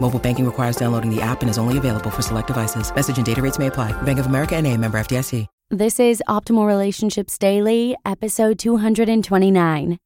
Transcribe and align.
Mobile 0.00 0.18
banking 0.18 0.46
requires 0.46 0.76
downloading 0.76 1.14
the 1.14 1.20
app 1.20 1.42
and 1.42 1.50
is 1.50 1.58
only 1.58 1.76
available 1.76 2.10
for 2.10 2.22
select 2.22 2.46
devices. 2.46 2.94
Message 2.94 3.18
and 3.18 3.26
data 3.26 3.42
rates 3.42 3.58
may 3.58 3.66
apply. 3.66 3.92
Bank 4.02 4.18
of 4.18 4.26
America 4.26 4.56
and 4.56 4.66
a 4.66 4.74
member 4.74 4.98
FDIC. 4.98 5.46
This 5.70 6.00
is 6.00 6.22
Optimal 6.26 6.66
Relationships 6.66 7.36
Daily, 7.36 7.94
episode 8.06 8.58
229. 8.58 9.98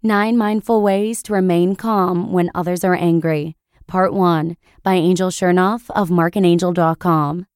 Nine 0.00 0.36
Mindful 0.36 0.80
Ways 0.80 1.24
to 1.24 1.32
Remain 1.32 1.74
Calm 1.74 2.32
When 2.32 2.52
Others 2.54 2.84
Are 2.84 2.94
Angry, 2.94 3.56
Part 3.88 4.14
1 4.14 4.56
by 4.84 4.94
Angel 4.94 5.30
Chernoff 5.30 5.90
of 5.90 6.08
marcandangel.com. 6.08 7.46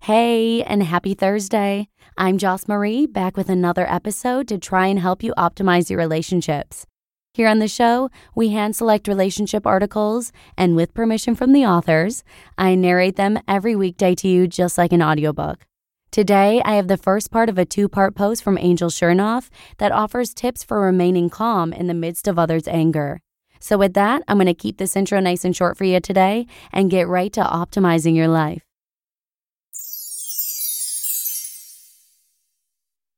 Hey, 0.00 0.62
and 0.62 0.82
happy 0.82 1.12
Thursday. 1.12 1.88
I'm 2.16 2.38
Joss 2.38 2.66
Marie, 2.66 3.04
back 3.06 3.36
with 3.36 3.50
another 3.50 3.86
episode 3.86 4.48
to 4.48 4.56
try 4.56 4.86
and 4.86 4.98
help 4.98 5.22
you 5.22 5.34
optimize 5.36 5.90
your 5.90 5.98
relationships. 5.98 6.86
Here 7.34 7.48
on 7.48 7.60
the 7.60 7.68
show, 7.68 8.10
we 8.34 8.50
hand 8.50 8.76
select 8.76 9.08
relationship 9.08 9.66
articles, 9.66 10.32
and 10.58 10.76
with 10.76 10.92
permission 10.92 11.34
from 11.34 11.54
the 11.54 11.64
authors, 11.64 12.24
I 12.58 12.74
narrate 12.74 13.16
them 13.16 13.40
every 13.48 13.74
weekday 13.74 14.14
to 14.16 14.28
you 14.28 14.46
just 14.46 14.76
like 14.76 14.92
an 14.92 15.02
audiobook. 15.02 15.64
Today, 16.10 16.60
I 16.62 16.74
have 16.74 16.88
the 16.88 16.98
first 16.98 17.30
part 17.30 17.48
of 17.48 17.56
a 17.56 17.64
two 17.64 17.88
part 17.88 18.14
post 18.14 18.44
from 18.44 18.58
Angel 18.58 18.90
Chernoff 18.90 19.48
that 19.78 19.92
offers 19.92 20.34
tips 20.34 20.62
for 20.62 20.82
remaining 20.82 21.30
calm 21.30 21.72
in 21.72 21.86
the 21.86 21.94
midst 21.94 22.28
of 22.28 22.38
others' 22.38 22.68
anger. 22.68 23.22
So, 23.60 23.78
with 23.78 23.94
that, 23.94 24.22
I'm 24.28 24.36
going 24.36 24.46
to 24.46 24.52
keep 24.52 24.76
this 24.76 24.94
intro 24.94 25.18
nice 25.18 25.42
and 25.42 25.56
short 25.56 25.78
for 25.78 25.84
you 25.84 26.00
today 26.00 26.46
and 26.70 26.90
get 26.90 27.08
right 27.08 27.32
to 27.32 27.42
optimizing 27.42 28.14
your 28.14 28.28
life. 28.28 28.62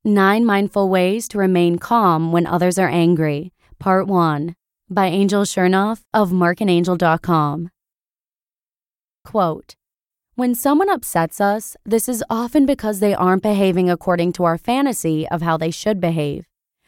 Nine 0.07 0.45
Mindful 0.45 0.87
Ways 0.87 1.27
to 1.29 1.39
Remain 1.39 1.79
Calm 1.79 2.31
When 2.31 2.45
Others 2.45 2.77
Are 2.77 2.87
Angry, 2.87 3.51
Part 3.79 4.07
1 4.07 4.55
by 4.89 5.07
Angel 5.07 5.43
Chernoff 5.43 6.01
of 6.13 6.31
marcandangel.com. 6.31 7.69
Quote 9.23 9.75
When 10.35 10.55
someone 10.55 10.89
upsets 10.89 11.41
us, 11.41 11.75
this 11.85 12.07
is 12.07 12.23
often 12.29 12.65
because 12.65 12.99
they 12.99 13.13
aren't 13.13 13.43
behaving 13.43 13.89
according 13.89 14.33
to 14.33 14.43
our 14.43 14.57
fantasy 14.57 15.27
of 15.27 15.41
how 15.41 15.57
they 15.57 15.71
should 15.71 15.99
behave. 15.99 16.45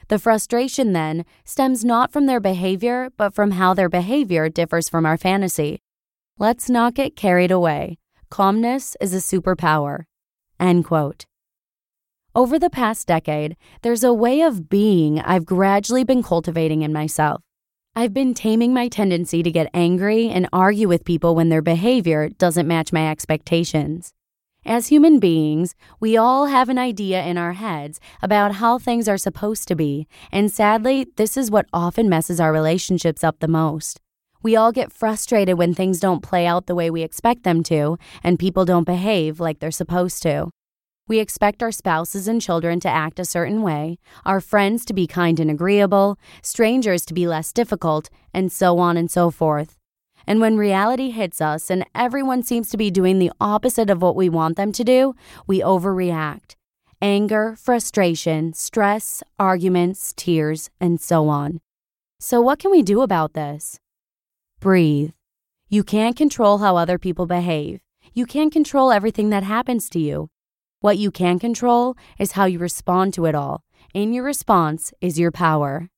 The 0.08 0.20
frustration 0.20 0.94
then 0.94 1.26
stems 1.44 1.84
not 1.84 2.14
from 2.14 2.26
their 2.26 2.40
behavior, 2.40 3.10
but 3.18 3.34
from 3.34 3.52
how 3.52 3.74
their 3.74 3.90
behavior 3.90 4.48
differs 4.48 4.88
from 4.88 5.06
our 5.06 5.18
fantasy. 5.18 5.80
Let's 6.40 6.70
not 6.70 6.94
get 6.94 7.16
carried 7.16 7.52
away. 7.52 7.98
Calmness 8.30 8.96
is 9.02 9.14
a 9.14 9.18
superpower. 9.18 10.06
End 10.60 10.86
quote. 10.86 11.26
Over 12.38 12.60
the 12.60 12.70
past 12.70 13.08
decade, 13.08 13.58
there's 13.82 14.04
a 14.04 14.14
way 14.14 14.42
of 14.42 14.70
being 14.70 15.20
I've 15.22 15.44
gradually 15.44 16.04
been 16.04 16.22
cultivating 16.22 16.84
in 16.84 16.94
myself. 16.94 17.42
I've 17.96 18.14
been 18.14 18.36
taming 18.36 18.76
my 18.76 18.90
tendency 18.90 19.42
to 19.42 19.50
get 19.50 19.72
angry 19.74 20.30
and 20.30 20.48
argue 20.54 20.88
with 20.88 21.04
people 21.04 21.34
when 21.34 21.50
their 21.50 21.64
behavior 21.64 22.30
doesn't 22.30 22.68
match 22.68 22.94
my 22.94 23.10
expectations. 23.10 24.14
As 24.68 24.90
human 24.90 25.18
beings, 25.18 25.74
we 26.00 26.16
all 26.16 26.46
have 26.46 26.70
an 26.70 26.78
idea 26.78 27.24
in 27.24 27.40
our 27.40 27.54
heads 27.54 28.00
about 28.22 28.58
how 28.58 28.78
things 28.78 29.10
are 29.10 29.18
supposed 29.18 29.68
to 29.70 29.76
be, 29.76 30.08
and 30.32 30.52
sadly, 30.52 31.08
this 31.16 31.38
is 31.38 31.50
what 31.50 31.66
often 31.74 32.08
messes 32.08 32.40
our 32.40 32.54
relationships 32.54 33.24
up 33.24 33.40
the 33.40 33.48
most. 33.48 34.00
We 34.44 34.56
all 34.56 34.72
get 34.72 34.92
frustrated 34.92 35.58
when 35.58 35.74
things 35.74 36.00
don't 36.00 36.22
play 36.22 36.46
out 36.46 36.68
the 36.68 36.76
way 36.76 36.92
we 36.92 37.02
expect 37.02 37.42
them 37.42 37.64
to, 37.64 37.98
and 38.24 38.38
people 38.38 38.64
don't 38.64 38.84
behave 38.84 39.40
like 39.40 39.58
they're 39.58 39.72
supposed 39.72 40.22
to. 40.22 40.52
We 41.08 41.20
expect 41.20 41.64
our 41.64 41.72
spouses 41.72 42.28
and 42.28 42.42
children 42.42 42.82
to 42.82 42.90
act 42.90 43.18
a 43.18 43.26
certain 43.26 43.62
way, 43.62 43.98
our 44.26 44.42
friends 44.42 44.84
to 44.86 44.94
be 44.94 45.08
kind 45.08 45.40
and 45.40 45.50
agreeable, 45.50 46.20
strangers 46.42 47.06
to 47.06 47.14
be 47.14 47.28
less 47.28 47.54
difficult, 47.54 48.10
and 48.34 48.52
so 48.52 48.78
on 48.80 48.98
and 48.98 49.10
so 49.10 49.32
forth. 49.32 49.78
And 50.28 50.42
when 50.42 50.58
reality 50.58 51.12
hits 51.12 51.40
us 51.40 51.70
and 51.70 51.86
everyone 51.96 52.44
seems 52.44 52.70
to 52.70 52.78
be 52.78 52.92
doing 52.92 53.20
the 53.20 53.32
opposite 53.40 53.90
of 53.90 54.02
what 54.02 54.18
we 54.18 54.28
want 54.28 54.58
them 54.58 54.74
to 54.74 54.84
do, 54.84 55.16
we 55.48 55.62
overreact. 55.62 56.56
Anger, 57.02 57.56
frustration, 57.58 58.52
stress, 58.52 59.24
arguments, 59.40 60.14
tears, 60.18 60.70
and 60.82 61.00
so 61.00 61.30
on. 61.30 61.62
So, 62.20 62.42
what 62.42 62.60
can 62.60 62.72
we 62.72 62.82
do 62.82 63.02
about 63.02 63.34
this? 63.34 63.80
Breathe. 64.60 65.12
You 65.70 65.84
can't 65.84 66.18
control 66.18 66.58
how 66.58 66.76
other 66.76 66.98
people 66.98 67.28
behave. 67.28 67.80
You 68.14 68.26
can't 68.26 68.52
control 68.52 68.92
everything 68.92 69.30
that 69.30 69.44
happens 69.44 69.90
to 69.92 70.00
you. 70.00 70.30
What 70.88 70.98
you 70.98 71.12
can 71.12 71.38
control 71.38 71.98
is 72.18 72.32
how 72.32 72.46
you 72.46 72.60
respond 72.60 73.14
to 73.16 73.26
it 73.26 73.36
all. 73.36 73.66
In 73.94 74.14
your 74.14 74.24
response 74.24 74.94
is 75.02 75.20
your 75.20 75.32
power. 75.32 75.90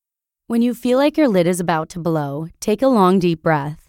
When 0.47 0.63
you 0.63 0.73
feel 0.73 0.97
like 0.97 1.15
your 1.15 1.27
lid 1.27 1.45
is 1.45 1.59
about 1.59 1.89
to 1.89 1.99
blow, 1.99 2.47
take 2.59 2.81
a 2.81 2.87
long, 2.87 3.19
deep 3.19 3.43
breath. 3.43 3.87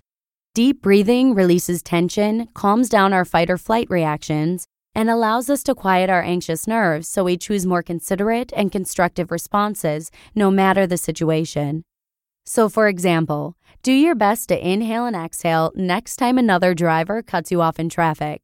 Deep 0.55 0.83
breathing 0.83 1.35
releases 1.35 1.83
tension, 1.83 2.49
calms 2.53 2.91
down 2.91 3.15
our 3.15 3.25
fight 3.25 3.49
or 3.49 3.57
flight 3.57 3.87
reactions, 3.89 4.67
and 4.95 5.09
allows 5.09 5.49
us 5.49 5.63
to 5.63 5.75
quiet 5.75 6.11
our 6.11 6.21
anxious 6.21 6.67
nerves 6.67 7.09
so 7.09 7.25
we 7.25 7.39
choose 7.39 7.65
more 7.65 7.83
considerate 7.83 8.53
and 8.55 8.71
constructive 8.71 9.31
responses 9.31 10.11
no 10.35 10.51
matter 10.51 10.87
the 10.87 10.99
situation. 10.99 11.83
So, 12.45 12.69
for 12.69 12.89
example, 12.89 13.57
do 13.83 13.95
your 13.95 14.15
best 14.15 14.51
to 14.51 14.69
inhale 14.69 15.07
and 15.07 15.17
exhale 15.17 15.73
next 15.75 16.17
time 16.17 16.37
another 16.37 16.75
driver 16.75 17.23
cuts 17.23 17.51
you 17.51 17.63
off 17.63 17.81
in 17.81 17.89
traffic. 17.89 18.43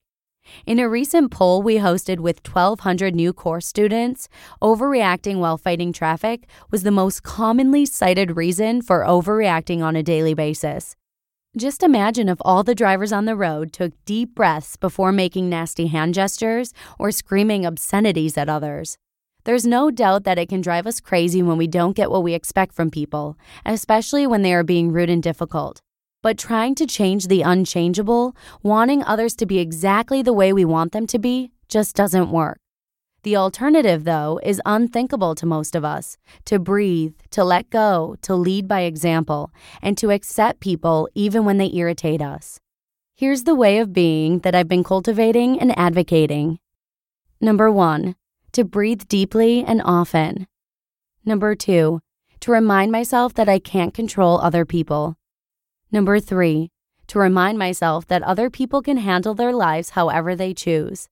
In 0.66 0.78
a 0.78 0.88
recent 0.88 1.30
poll 1.30 1.62
we 1.62 1.76
hosted 1.76 2.20
with 2.20 2.46
1,200 2.46 3.14
new 3.14 3.32
course 3.32 3.66
students, 3.66 4.28
overreacting 4.62 5.38
while 5.38 5.56
fighting 5.56 5.92
traffic 5.92 6.46
was 6.70 6.82
the 6.82 6.90
most 6.90 7.22
commonly 7.22 7.86
cited 7.86 8.36
reason 8.36 8.82
for 8.82 9.04
overreacting 9.04 9.82
on 9.82 9.96
a 9.96 10.02
daily 10.02 10.34
basis. 10.34 10.96
Just 11.56 11.82
imagine 11.82 12.28
if 12.28 12.38
all 12.42 12.62
the 12.62 12.74
drivers 12.74 13.12
on 13.12 13.24
the 13.24 13.34
road 13.34 13.72
took 13.72 13.92
deep 14.04 14.34
breaths 14.34 14.76
before 14.76 15.10
making 15.10 15.48
nasty 15.48 15.86
hand 15.86 16.12
gestures 16.12 16.74
or 16.98 17.10
screaming 17.10 17.64
obscenities 17.64 18.36
at 18.36 18.48
others. 18.48 18.98
There's 19.44 19.64
no 19.64 19.90
doubt 19.90 20.24
that 20.24 20.38
it 20.38 20.48
can 20.48 20.60
drive 20.60 20.86
us 20.86 21.00
crazy 21.00 21.42
when 21.42 21.56
we 21.56 21.66
don't 21.66 21.96
get 21.96 22.10
what 22.10 22.24
we 22.24 22.34
expect 22.34 22.74
from 22.74 22.90
people, 22.90 23.38
especially 23.64 24.26
when 24.26 24.42
they 24.42 24.52
are 24.52 24.64
being 24.64 24.92
rude 24.92 25.08
and 25.08 25.22
difficult. 25.22 25.80
But 26.26 26.38
trying 26.38 26.74
to 26.74 26.86
change 26.88 27.28
the 27.28 27.42
unchangeable, 27.42 28.34
wanting 28.60 29.04
others 29.04 29.36
to 29.36 29.46
be 29.46 29.60
exactly 29.60 30.22
the 30.22 30.32
way 30.32 30.52
we 30.52 30.64
want 30.64 30.90
them 30.90 31.06
to 31.06 31.20
be, 31.20 31.52
just 31.68 31.94
doesn't 31.94 32.32
work. 32.32 32.58
The 33.22 33.36
alternative, 33.36 34.02
though, 34.02 34.40
is 34.42 34.60
unthinkable 34.66 35.36
to 35.36 35.46
most 35.46 35.76
of 35.76 35.84
us 35.84 36.16
to 36.46 36.58
breathe, 36.58 37.14
to 37.30 37.44
let 37.44 37.70
go, 37.70 38.16
to 38.22 38.34
lead 38.34 38.66
by 38.66 38.80
example, 38.80 39.52
and 39.80 39.96
to 39.98 40.10
accept 40.10 40.58
people 40.58 41.08
even 41.14 41.44
when 41.44 41.58
they 41.58 41.70
irritate 41.72 42.20
us. 42.20 42.58
Here's 43.14 43.44
the 43.44 43.54
way 43.54 43.78
of 43.78 43.92
being 43.92 44.40
that 44.40 44.56
I've 44.56 44.66
been 44.66 44.82
cultivating 44.82 45.60
and 45.60 45.78
advocating. 45.78 46.58
Number 47.40 47.70
one, 47.70 48.16
to 48.50 48.64
breathe 48.64 49.06
deeply 49.06 49.62
and 49.62 49.80
often. 49.84 50.48
Number 51.24 51.54
two, 51.54 52.00
to 52.40 52.50
remind 52.50 52.90
myself 52.90 53.32
that 53.34 53.48
I 53.48 53.60
can't 53.60 53.94
control 53.94 54.40
other 54.40 54.64
people. 54.64 55.16
Number 55.92 56.20
three, 56.20 56.70
to 57.06 57.18
remind 57.18 57.58
myself 57.58 58.06
that 58.08 58.22
other 58.22 58.50
people 58.50 58.82
can 58.82 58.96
handle 58.96 59.34
their 59.34 59.52
lives 59.52 59.90
however 59.90 60.34
they 60.34 60.52
choose. 60.52 61.08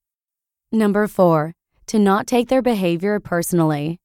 Number 0.73 1.06
four, 1.06 1.55
to 1.87 1.99
not 1.99 2.26
take 2.26 2.49
their 2.49 2.62
behavior 2.62 3.21
personally. 3.21 4.00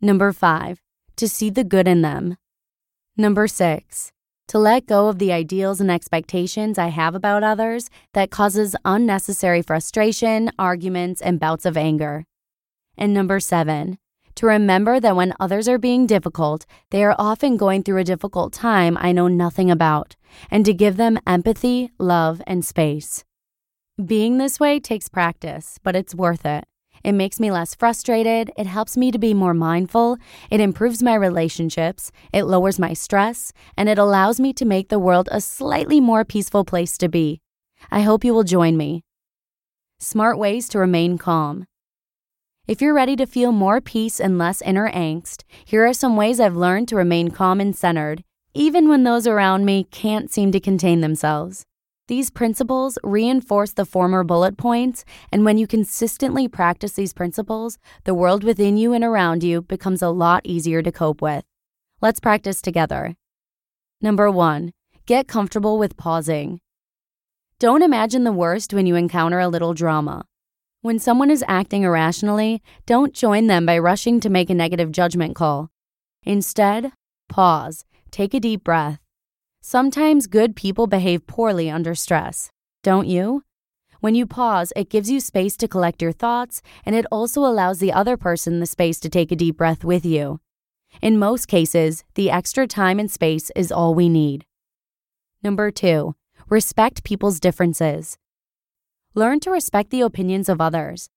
Number 0.00 0.32
five, 0.32 0.80
to 1.16 1.28
see 1.28 1.50
the 1.50 1.64
good 1.64 1.86
in 1.86 2.00
them. 2.00 2.38
Number 3.16 3.46
six, 3.46 4.12
to 4.48 4.58
let 4.58 4.86
go 4.86 5.08
of 5.08 5.18
the 5.18 5.32
ideals 5.32 5.80
and 5.80 5.90
expectations 5.90 6.78
I 6.78 6.88
have 6.88 7.14
about 7.14 7.42
others 7.42 7.90
that 8.14 8.30
causes 8.30 8.74
unnecessary 8.84 9.60
frustration, 9.60 10.50
arguments, 10.58 11.20
and 11.20 11.38
bouts 11.38 11.66
of 11.66 11.76
anger. 11.76 12.24
And 12.96 13.12
number 13.12 13.38
seven, 13.38 13.98
to 14.40 14.46
remember 14.46 14.98
that 14.98 15.14
when 15.14 15.34
others 15.38 15.68
are 15.68 15.76
being 15.76 16.06
difficult, 16.06 16.64
they 16.88 17.04
are 17.04 17.14
often 17.18 17.58
going 17.58 17.82
through 17.82 17.98
a 17.98 18.04
difficult 18.04 18.54
time 18.54 18.96
I 18.98 19.12
know 19.12 19.28
nothing 19.28 19.70
about, 19.70 20.16
and 20.50 20.64
to 20.64 20.72
give 20.72 20.96
them 20.96 21.18
empathy, 21.26 21.90
love, 21.98 22.40
and 22.46 22.64
space. 22.64 23.22
Being 24.02 24.38
this 24.38 24.58
way 24.58 24.80
takes 24.80 25.10
practice, 25.10 25.78
but 25.82 25.94
it's 25.94 26.14
worth 26.14 26.46
it. 26.46 26.64
It 27.04 27.12
makes 27.12 27.38
me 27.38 27.50
less 27.50 27.74
frustrated, 27.74 28.50
it 28.56 28.66
helps 28.66 28.96
me 28.96 29.10
to 29.10 29.18
be 29.18 29.34
more 29.34 29.52
mindful, 29.52 30.16
it 30.50 30.58
improves 30.58 31.02
my 31.02 31.16
relationships, 31.16 32.10
it 32.32 32.44
lowers 32.44 32.78
my 32.78 32.94
stress, 32.94 33.52
and 33.76 33.90
it 33.90 33.98
allows 33.98 34.40
me 34.40 34.54
to 34.54 34.64
make 34.64 34.88
the 34.88 34.98
world 34.98 35.28
a 35.30 35.42
slightly 35.42 36.00
more 36.00 36.24
peaceful 36.24 36.64
place 36.64 36.96
to 36.96 37.10
be. 37.10 37.42
I 37.90 38.00
hope 38.00 38.24
you 38.24 38.32
will 38.32 38.44
join 38.44 38.78
me. 38.78 39.04
Smart 39.98 40.38
ways 40.38 40.66
to 40.70 40.78
remain 40.78 41.18
calm. 41.18 41.66
If 42.70 42.80
you're 42.80 42.94
ready 42.94 43.16
to 43.16 43.26
feel 43.26 43.50
more 43.50 43.80
peace 43.80 44.20
and 44.20 44.38
less 44.38 44.62
inner 44.62 44.88
angst, 44.92 45.42
here 45.64 45.84
are 45.88 45.92
some 45.92 46.14
ways 46.14 46.38
I've 46.38 46.54
learned 46.54 46.86
to 46.90 46.94
remain 46.94 47.32
calm 47.32 47.58
and 47.60 47.74
centered, 47.74 48.22
even 48.54 48.88
when 48.88 49.02
those 49.02 49.26
around 49.26 49.64
me 49.64 49.88
can't 49.90 50.30
seem 50.30 50.52
to 50.52 50.60
contain 50.60 51.00
themselves. 51.00 51.66
These 52.06 52.30
principles 52.30 52.96
reinforce 53.02 53.72
the 53.72 53.84
former 53.84 54.22
bullet 54.22 54.56
points, 54.56 55.04
and 55.32 55.44
when 55.44 55.58
you 55.58 55.66
consistently 55.66 56.46
practice 56.46 56.92
these 56.92 57.12
principles, 57.12 57.76
the 58.04 58.14
world 58.14 58.44
within 58.44 58.76
you 58.76 58.92
and 58.92 59.02
around 59.02 59.42
you 59.42 59.62
becomes 59.62 60.00
a 60.00 60.10
lot 60.10 60.42
easier 60.44 60.80
to 60.80 60.92
cope 60.92 61.20
with. 61.20 61.42
Let's 62.00 62.20
practice 62.20 62.62
together. 62.62 63.16
Number 64.00 64.30
one, 64.30 64.70
get 65.06 65.26
comfortable 65.26 65.76
with 65.76 65.96
pausing. 65.96 66.60
Don't 67.58 67.82
imagine 67.82 68.22
the 68.22 68.30
worst 68.30 68.72
when 68.72 68.86
you 68.86 68.94
encounter 68.94 69.40
a 69.40 69.48
little 69.48 69.74
drama. 69.74 70.24
When 70.82 70.98
someone 70.98 71.30
is 71.30 71.44
acting 71.46 71.82
irrationally, 71.82 72.62
don't 72.86 73.12
join 73.12 73.48
them 73.48 73.66
by 73.66 73.78
rushing 73.78 74.18
to 74.20 74.30
make 74.30 74.48
a 74.48 74.54
negative 74.54 74.90
judgment 74.90 75.36
call. 75.36 75.68
Instead, 76.22 76.92
pause, 77.28 77.84
take 78.10 78.32
a 78.32 78.40
deep 78.40 78.64
breath. 78.64 78.98
Sometimes 79.60 80.26
good 80.26 80.56
people 80.56 80.86
behave 80.86 81.26
poorly 81.26 81.68
under 81.68 81.94
stress, 81.94 82.50
don't 82.82 83.06
you? 83.06 83.44
When 84.00 84.14
you 84.14 84.24
pause, 84.24 84.72
it 84.74 84.88
gives 84.88 85.10
you 85.10 85.20
space 85.20 85.54
to 85.58 85.68
collect 85.68 86.00
your 86.00 86.12
thoughts, 86.12 86.62
and 86.86 86.96
it 86.96 87.04
also 87.12 87.44
allows 87.44 87.78
the 87.78 87.92
other 87.92 88.16
person 88.16 88.60
the 88.60 88.64
space 88.64 88.98
to 89.00 89.10
take 89.10 89.30
a 89.30 89.36
deep 89.36 89.58
breath 89.58 89.84
with 89.84 90.06
you. 90.06 90.40
In 91.02 91.18
most 91.18 91.46
cases, 91.46 92.04
the 92.14 92.30
extra 92.30 92.66
time 92.66 92.98
and 92.98 93.10
space 93.10 93.50
is 93.54 93.70
all 93.70 93.94
we 93.94 94.08
need. 94.08 94.46
Number 95.42 95.70
two, 95.70 96.14
respect 96.48 97.04
people's 97.04 97.38
differences. 97.38 98.16
Learn 99.16 99.40
to 99.40 99.50
respect 99.50 99.90
the 99.90 100.02
opinions 100.02 100.48
of 100.48 100.60
others. 100.60 101.08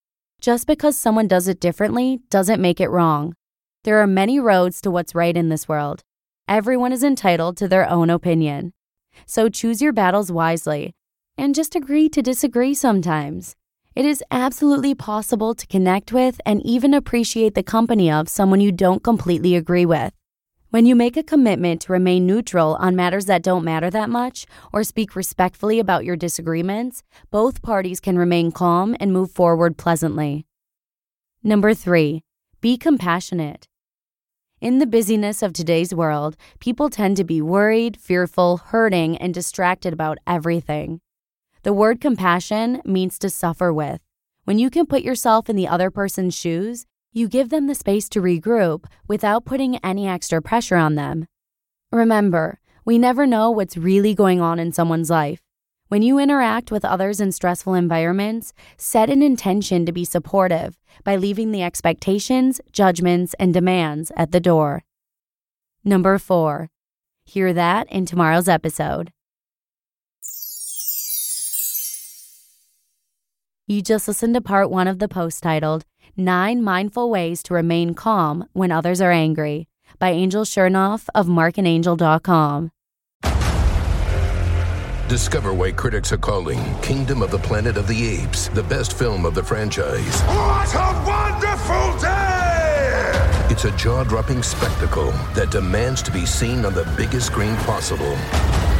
Just 0.41 0.65
because 0.65 0.97
someone 0.97 1.27
does 1.27 1.47
it 1.47 1.59
differently 1.59 2.21
doesn't 2.31 2.59
make 2.59 2.81
it 2.81 2.89
wrong. 2.89 3.35
There 3.83 4.01
are 4.01 4.07
many 4.07 4.39
roads 4.39 4.81
to 4.81 4.89
what's 4.89 5.13
right 5.13 5.37
in 5.37 5.49
this 5.49 5.67
world. 5.67 6.03
Everyone 6.47 6.91
is 6.91 7.03
entitled 7.03 7.55
to 7.57 7.67
their 7.67 7.87
own 7.87 8.09
opinion. 8.09 8.73
So 9.27 9.47
choose 9.47 9.79
your 9.79 9.93
battles 9.93 10.31
wisely 10.31 10.95
and 11.37 11.53
just 11.53 11.75
agree 11.75 12.09
to 12.09 12.23
disagree 12.23 12.73
sometimes. 12.73 13.55
It 13.95 14.05
is 14.05 14.23
absolutely 14.31 14.95
possible 14.95 15.53
to 15.53 15.67
connect 15.67 16.11
with 16.11 16.41
and 16.47 16.65
even 16.65 16.95
appreciate 16.95 17.53
the 17.53 17.61
company 17.61 18.09
of 18.09 18.27
someone 18.27 18.59
you 18.59 18.71
don't 18.71 19.03
completely 19.03 19.55
agree 19.55 19.85
with. 19.85 20.13
When 20.73 20.87
you 20.87 20.95
make 20.95 21.17
a 21.17 21.21
commitment 21.21 21.81
to 21.81 21.91
remain 21.91 22.25
neutral 22.25 22.73
on 22.79 22.95
matters 22.95 23.27
that 23.27 23.43
don't 23.43 23.63
matter 23.63 23.91
that 23.91 24.09
much 24.09 24.47
or 24.73 24.83
speak 24.83 25.15
respectfully 25.15 25.77
about 25.77 26.03
your 26.03 26.15
disagreements, 26.15 27.03
both 27.29 27.61
parties 27.61 27.99
can 27.99 28.17
remain 28.17 28.51
calm 28.51 28.97
and 28.99 29.13
move 29.13 29.29
forward 29.29 29.77
pleasantly. 29.77 30.47
Number 31.43 31.75
three, 31.75 32.23
be 32.59 32.75
compassionate. 32.75 33.67
In 34.61 34.79
the 34.79 34.87
busyness 34.87 35.43
of 35.43 35.53
today's 35.53 35.93
world, 35.93 36.37
people 36.59 36.89
tend 36.89 37.17
to 37.17 37.23
be 37.23 37.39
worried, 37.39 37.95
fearful, 38.01 38.57
hurting, 38.57 39.15
and 39.17 39.31
distracted 39.31 39.93
about 39.93 40.17
everything. 40.25 41.01
The 41.61 41.71
word 41.71 42.01
compassion 42.01 42.81
means 42.83 43.19
to 43.19 43.29
suffer 43.29 43.71
with. 43.71 44.01
When 44.45 44.57
you 44.57 44.71
can 44.71 44.87
put 44.87 45.03
yourself 45.03 45.51
in 45.51 45.55
the 45.55 45.67
other 45.67 45.91
person's 45.91 46.35
shoes, 46.35 46.87
you 47.13 47.27
give 47.27 47.49
them 47.49 47.67
the 47.67 47.75
space 47.75 48.09
to 48.09 48.19
regroup 48.19 48.85
without 49.07 49.45
putting 49.45 49.77
any 49.77 50.07
extra 50.07 50.41
pressure 50.41 50.75
on 50.75 50.95
them. 50.95 51.27
Remember, 51.91 52.59
we 52.85 52.97
never 52.97 53.27
know 53.27 53.51
what's 53.51 53.77
really 53.77 54.15
going 54.15 54.41
on 54.41 54.59
in 54.59 54.71
someone's 54.71 55.11
life. 55.11 55.39
When 55.89 56.01
you 56.01 56.17
interact 56.17 56.71
with 56.71 56.83
others 56.83 57.21
in 57.21 57.31
stressful 57.31 57.75
environments, 57.75 58.51
set 58.77 59.11
an 59.11 59.21
intention 59.21 59.85
to 59.85 59.91
be 59.91 60.05
supportive 60.05 60.79
by 61.03 61.15
leaving 61.15 61.51
the 61.51 61.61
expectations, 61.61 62.59
judgments, 62.71 63.35
and 63.39 63.53
demands 63.53 64.11
at 64.17 64.31
the 64.31 64.39
door. 64.39 64.83
Number 65.83 66.17
four, 66.17 66.71
hear 67.25 67.53
that 67.53 67.87
in 67.91 68.07
tomorrow's 68.07 68.47
episode. 68.47 69.11
You 73.67 73.83
just 73.83 74.07
listened 74.07 74.33
to 74.33 74.41
part 74.41 74.71
one 74.71 74.87
of 74.87 74.97
the 74.97 75.07
post 75.07 75.43
titled 75.43 75.85
Nine 76.17 76.61
Mindful 76.63 77.09
Ways 77.09 77.41
to 77.43 77.53
Remain 77.53 77.93
Calm 77.93 78.47
When 78.53 78.71
Others 78.71 79.01
Are 79.01 79.11
Angry 79.11 79.67
by 79.99 80.09
Angel 80.09 80.43
Chernoff 80.43 81.07
of 81.15 81.27
marcandangel.com. 81.27 82.71
Discover 85.09 85.53
why 85.53 85.71
critics 85.71 86.11
are 86.11 86.17
calling 86.17 86.59
Kingdom 86.81 87.21
of 87.21 87.29
the 87.29 87.37
Planet 87.37 87.77
of 87.77 87.87
the 87.87 88.07
Apes 88.07 88.47
the 88.47 88.63
best 88.63 88.97
film 88.97 89.25
of 89.25 89.35
the 89.35 89.43
franchise. 89.43 90.21
What 90.21 90.73
a 90.73 91.03
wonderful 91.05 91.99
day! 91.99 92.43
It's 93.49 93.65
a 93.65 93.71
jaw 93.77 94.03
dropping 94.03 94.41
spectacle 94.41 95.11
that 95.35 95.51
demands 95.51 96.01
to 96.03 96.11
be 96.11 96.25
seen 96.25 96.65
on 96.65 96.73
the 96.73 96.91
biggest 96.97 97.27
screen 97.27 97.55
possible. 97.57 98.17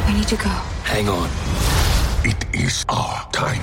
We 0.08 0.14
need 0.14 0.28
to 0.28 0.36
go. 0.36 0.50
Hang 0.82 1.08
on. 1.08 1.28
It 2.24 2.44
is 2.52 2.84
our 2.88 3.30
time. 3.30 3.62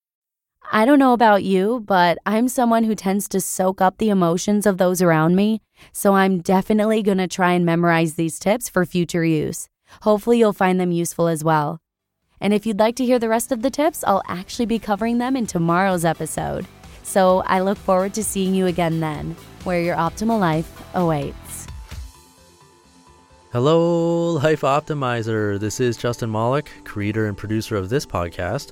I 0.69 0.85
don't 0.85 0.99
know 0.99 1.13
about 1.13 1.43
you, 1.43 1.83
but 1.85 2.17
I'm 2.25 2.47
someone 2.47 2.83
who 2.83 2.95
tends 2.95 3.27
to 3.29 3.41
soak 3.41 3.81
up 3.81 3.97
the 3.97 4.09
emotions 4.09 4.65
of 4.65 4.77
those 4.77 5.01
around 5.01 5.35
me, 5.35 5.61
so 5.91 6.13
I'm 6.13 6.39
definitely 6.39 7.01
going 7.01 7.17
to 7.17 7.27
try 7.27 7.53
and 7.53 7.65
memorize 7.65 8.13
these 8.13 8.39
tips 8.39 8.69
for 8.69 8.85
future 8.85 9.25
use. 9.25 9.67
Hopefully, 10.03 10.39
you'll 10.39 10.53
find 10.53 10.79
them 10.79 10.91
useful 10.91 11.27
as 11.27 11.43
well. 11.43 11.81
And 12.39 12.53
if 12.53 12.65
you'd 12.65 12.79
like 12.79 12.95
to 12.97 13.05
hear 13.05 13.19
the 13.19 13.27
rest 13.27 13.51
of 13.51 13.63
the 13.63 13.69
tips, 13.69 14.03
I'll 14.05 14.23
actually 14.27 14.65
be 14.65 14.79
covering 14.79 15.17
them 15.17 15.35
in 15.35 15.45
tomorrow's 15.45 16.05
episode. 16.05 16.65
So 17.03 17.43
I 17.47 17.59
look 17.59 17.77
forward 17.77 18.13
to 18.13 18.23
seeing 18.23 18.55
you 18.55 18.67
again 18.67 18.99
then, 18.99 19.35
where 19.63 19.81
your 19.81 19.97
optimal 19.97 20.39
life 20.39 20.81
awaits. 20.93 21.67
Hello, 23.51 24.33
Life 24.35 24.61
Optimizer. 24.61 25.59
This 25.59 25.81
is 25.81 25.97
Justin 25.97 26.31
Malik, 26.31 26.71
creator 26.85 27.25
and 27.25 27.37
producer 27.37 27.75
of 27.75 27.89
this 27.89 28.05
podcast 28.05 28.71